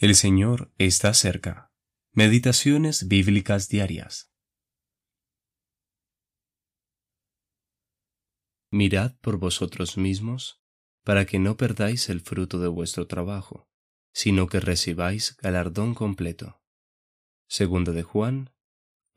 El 0.00 0.14
Señor 0.14 0.72
está 0.78 1.12
cerca. 1.12 1.74
Meditaciones 2.12 3.06
bíblicas 3.06 3.68
diarias. 3.68 4.32
Mirad 8.70 9.18
por 9.20 9.36
vosotros 9.36 9.98
mismos, 9.98 10.64
para 11.04 11.26
que 11.26 11.38
no 11.38 11.58
perdáis 11.58 12.08
el 12.08 12.22
fruto 12.22 12.58
de 12.58 12.68
vuestro 12.68 13.06
trabajo, 13.08 13.68
sino 14.14 14.46
que 14.46 14.58
recibáis 14.58 15.36
galardón 15.36 15.94
completo. 15.94 16.62
Segundo 17.46 17.92
de 17.92 18.02
Juan 18.02 18.54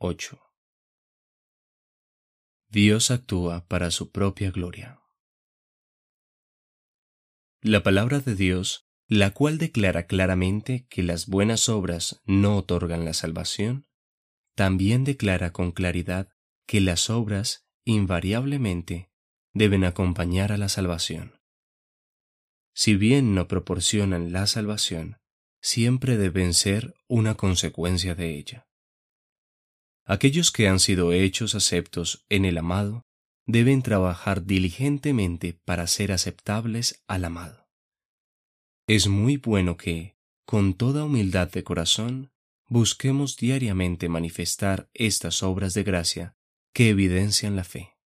8. 0.00 0.38
Dios 2.68 3.10
actúa 3.10 3.66
para 3.68 3.90
su 3.90 4.10
propia 4.10 4.50
gloria. 4.50 5.00
La 7.62 7.82
palabra 7.82 8.20
de 8.20 8.34
Dios 8.34 8.83
la 9.06 9.32
cual 9.32 9.58
declara 9.58 10.06
claramente 10.06 10.86
que 10.88 11.02
las 11.02 11.26
buenas 11.26 11.68
obras 11.68 12.22
no 12.24 12.56
otorgan 12.56 13.04
la 13.04 13.14
salvación, 13.14 13.86
también 14.54 15.04
declara 15.04 15.52
con 15.52 15.72
claridad 15.72 16.28
que 16.66 16.80
las 16.80 17.10
obras 17.10 17.66
invariablemente 17.84 19.10
deben 19.52 19.84
acompañar 19.84 20.52
a 20.52 20.56
la 20.56 20.68
salvación. 20.68 21.40
Si 22.72 22.96
bien 22.96 23.34
no 23.34 23.46
proporcionan 23.46 24.32
la 24.32 24.46
salvación, 24.46 25.18
siempre 25.60 26.16
deben 26.16 26.54
ser 26.54 26.94
una 27.06 27.36
consecuencia 27.36 28.14
de 28.14 28.36
ella. 28.36 28.66
Aquellos 30.04 30.50
que 30.50 30.68
han 30.68 30.80
sido 30.80 31.12
hechos 31.12 31.54
aceptos 31.54 32.26
en 32.28 32.44
el 32.44 32.58
amado 32.58 33.06
deben 33.46 33.82
trabajar 33.82 34.44
diligentemente 34.44 35.54
para 35.64 35.86
ser 35.86 36.12
aceptables 36.12 37.02
al 37.06 37.24
amado. 37.24 37.63
Es 38.86 39.08
muy 39.08 39.38
bueno 39.38 39.78
que, 39.78 40.18
con 40.44 40.74
toda 40.74 41.04
humildad 41.04 41.50
de 41.50 41.64
corazón, 41.64 42.32
busquemos 42.68 43.36
diariamente 43.36 44.10
manifestar 44.10 44.90
estas 44.92 45.42
obras 45.42 45.72
de 45.72 45.84
gracia 45.84 46.36
que 46.74 46.90
evidencian 46.90 47.56
la 47.56 47.64
fe. 47.64 47.96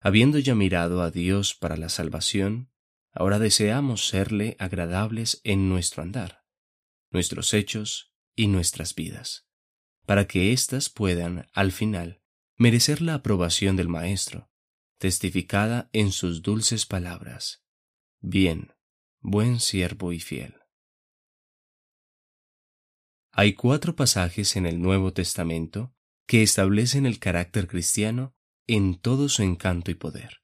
Habiendo 0.00 0.38
ya 0.38 0.54
mirado 0.54 1.02
a 1.02 1.10
Dios 1.10 1.54
para 1.54 1.76
la 1.76 1.88
salvación, 1.88 2.70
ahora 3.12 3.40
deseamos 3.40 4.06
serle 4.06 4.54
agradables 4.60 5.40
en 5.42 5.68
nuestro 5.68 6.04
andar, 6.04 6.44
nuestros 7.10 7.52
hechos 7.52 8.12
y 8.36 8.46
nuestras 8.46 8.94
vidas, 8.94 9.48
para 10.04 10.28
que 10.28 10.52
éstas 10.52 10.90
puedan, 10.90 11.48
al 11.54 11.72
final, 11.72 12.22
merecer 12.56 13.02
la 13.02 13.14
aprobación 13.14 13.74
del 13.74 13.88
Maestro, 13.88 14.48
testificada 14.98 15.90
en 15.92 16.12
sus 16.12 16.42
dulces 16.42 16.86
palabras. 16.86 17.64
Bien, 18.20 18.75
buen 19.28 19.58
siervo 19.58 20.12
y 20.12 20.20
fiel. 20.20 20.54
Hay 23.32 23.54
cuatro 23.54 23.96
pasajes 23.96 24.54
en 24.54 24.66
el 24.66 24.80
Nuevo 24.80 25.12
Testamento 25.12 25.92
que 26.28 26.44
establecen 26.44 27.06
el 27.06 27.18
carácter 27.18 27.66
cristiano 27.66 28.36
en 28.68 29.00
todo 29.00 29.28
su 29.28 29.42
encanto 29.42 29.90
y 29.90 29.94
poder. 29.94 30.42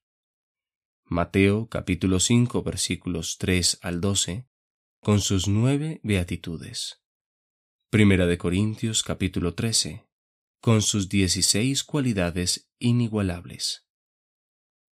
Mateo 1.05 1.69
capítulo 1.69 2.19
5 2.19 2.65
versículos 2.65 3.39
3 3.39 3.79
al 3.83 4.01
12, 4.01 4.49
con 5.01 5.21
sus 5.21 5.47
nueve 5.47 6.01
beatitudes. 6.03 7.05
Primera 7.89 8.27
de 8.27 8.37
Corintios 8.37 9.05
capítulo 9.05 9.55
13, 9.55 10.09
con 10.61 10.83
sus 10.83 11.09
dieciséis 11.09 11.85
cualidades 11.85 12.69
inigualables. 12.81 13.87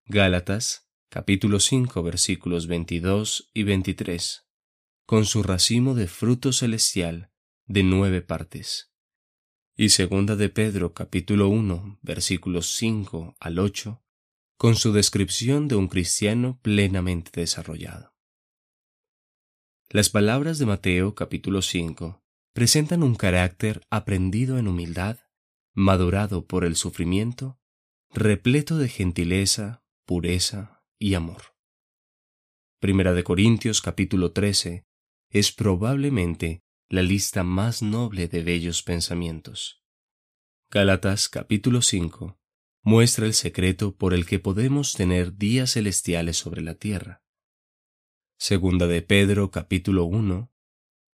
Gálatas 0.06 0.89
capítulo 1.12 1.60
5 1.60 2.04
versículos 2.04 2.68
22 2.68 3.50
y 3.56 3.64
23, 3.64 4.46
con 5.08 5.26
su 5.26 5.42
racimo 5.42 5.96
de 5.96 6.06
fruto 6.06 6.54
celestial 6.54 7.32
de 7.66 7.82
nueve 7.82 8.22
partes. 8.22 8.94
Y 9.76 9.90
segunda 9.90 10.36
de 10.36 10.50
Pedro 10.50 10.94
capítulo 10.94 11.50
1 11.50 11.98
versículos 12.04 12.76
5 12.76 13.36
al 13.40 13.58
8, 13.58 14.04
con 14.56 14.76
su 14.76 14.94
descripción 14.94 15.68
de 15.68 15.78
un 15.78 15.88
cristiano 15.88 16.60
plenamente 16.62 17.40
desarrollado. 17.40 18.14
Las 19.90 20.10
palabras 20.10 20.60
de 20.60 20.68
Mateo 20.68 21.16
capítulo 21.16 21.64
5 21.64 22.24
presentan 22.54 23.02
un 23.02 23.16
carácter 23.16 23.82
aprendido 23.90 24.60
en 24.60 24.68
humildad, 24.68 25.18
madurado 25.74 26.46
por 26.46 26.66
el 26.66 26.76
sufrimiento, 26.76 27.60
repleto 28.12 28.78
de 28.78 28.90
gentileza, 28.90 29.84
pureza, 30.06 30.79
y 31.00 31.14
amor. 31.14 31.56
Primera 32.80 33.14
de 33.14 33.24
Corintios 33.24 33.82
capítulo 33.82 34.34
13 34.34 34.86
es 35.30 35.52
probablemente 35.52 36.62
la 36.90 37.02
lista 37.02 37.44
más 37.44 37.82
noble 37.82 38.28
de 38.28 38.44
bellos 38.44 38.84
pensamientos. 38.84 39.84
Gálatas 40.70 41.30
capítulo 41.30 41.82
5 41.82 42.38
muestra 42.84 43.26
el 43.26 43.34
secreto 43.34 43.96
por 43.96 44.14
el 44.14 44.26
que 44.26 44.40
podemos 44.40 44.94
tener 44.94 45.38
días 45.38 45.74
celestiales 45.74 46.38
sobre 46.38 46.62
la 46.62 46.76
tierra. 46.76 47.24
Segunda 48.38 48.88
de 48.88 49.02
Pedro 49.02 49.52
capítulo 49.52 50.06
1, 50.06 50.52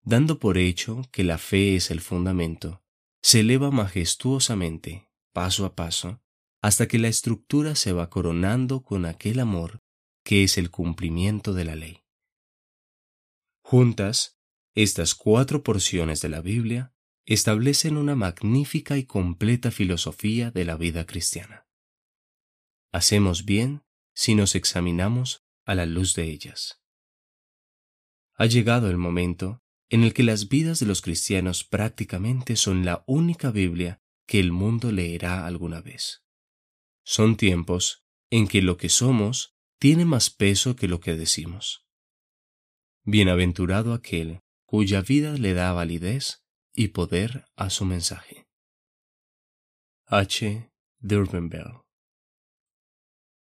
dando 0.01 0.39
por 0.39 0.57
hecho 0.57 1.03
que 1.11 1.23
la 1.23 1.37
fe 1.37 1.75
es 1.75 1.91
el 1.91 2.01
fundamento, 2.01 2.83
se 3.21 3.41
eleva 3.41 3.71
majestuosamente, 3.71 5.09
paso 5.31 5.65
a 5.65 5.75
paso, 5.75 6.22
hasta 6.63 6.87
que 6.87 6.97
la 6.97 7.09
estructura 7.09 7.75
se 7.75 7.91
va 7.91 8.09
coronando 8.09 8.83
con 8.83 9.05
aquel 9.05 9.41
amor 9.41 9.83
que 10.23 10.45
es 10.45 10.57
el 10.57 10.71
cumplimiento 10.71 11.53
de 11.53 11.65
la 11.65 11.75
ley. 11.75 12.05
Juntas, 13.61 14.39
estas 14.73 15.13
cuatro 15.13 15.61
porciones 15.61 16.21
de 16.21 16.29
la 16.29 16.39
Biblia 16.39 16.95
establecen 17.25 17.97
una 17.97 18.15
magnífica 18.15 18.97
y 18.97 19.03
completa 19.03 19.71
filosofía 19.71 20.51
de 20.51 20.63
la 20.63 20.77
vida 20.77 21.05
cristiana. 21.05 21.67
Hacemos 22.93 23.43
bien 23.43 23.83
si 24.15 24.33
nos 24.33 24.55
examinamos 24.55 25.43
a 25.65 25.75
la 25.75 25.85
luz 25.85 26.15
de 26.15 26.31
ellas. 26.31 26.81
Ha 28.35 28.45
llegado 28.45 28.89
el 28.89 28.97
momento 28.97 29.61
en 29.89 30.03
el 30.03 30.13
que 30.13 30.23
las 30.23 30.47
vidas 30.47 30.79
de 30.79 30.85
los 30.85 31.01
cristianos 31.01 31.65
prácticamente 31.65 32.55
son 32.55 32.85
la 32.85 33.03
única 33.05 33.51
Biblia 33.51 34.01
que 34.25 34.39
el 34.39 34.53
mundo 34.53 34.93
leerá 34.93 35.45
alguna 35.45 35.81
vez. 35.81 36.22
Son 37.03 37.37
tiempos 37.37 38.05
en 38.29 38.47
que 38.47 38.61
lo 38.61 38.77
que 38.77 38.89
somos 38.89 39.55
tiene 39.79 40.05
más 40.05 40.29
peso 40.29 40.75
que 40.75 40.87
lo 40.87 40.99
que 40.99 41.15
decimos. 41.15 41.85
Bienaventurado 43.03 43.93
aquel 43.93 44.39
cuya 44.65 45.01
vida 45.01 45.33
le 45.33 45.53
da 45.53 45.71
validez 45.73 46.43
y 46.73 46.89
poder 46.89 47.45
a 47.55 47.69
su 47.69 47.85
mensaje. 47.85 48.47
H. 50.07 50.71
Durbenbell 50.99 51.82